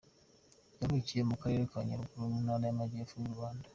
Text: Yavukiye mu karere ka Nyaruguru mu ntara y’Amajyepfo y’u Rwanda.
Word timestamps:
Yavukiye 0.79 1.21
mu 1.29 1.35
karere 1.41 1.63
ka 1.71 1.79
Nyaruguru 1.87 2.25
mu 2.31 2.37
ntara 2.43 2.63
y’Amajyepfo 2.65 3.15
y’u 3.19 3.35
Rwanda. 3.35 3.65